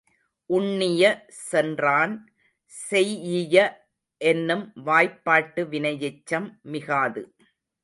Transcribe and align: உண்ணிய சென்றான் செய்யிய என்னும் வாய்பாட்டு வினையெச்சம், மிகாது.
உண்ணிய 0.49 1.03
சென்றான் 1.49 2.13
செய்யிய 2.73 3.55
என்னும் 4.21 4.65
வாய்பாட்டு 4.83 5.63
வினையெச்சம், 5.65 6.49
மிகாது. 6.61 7.23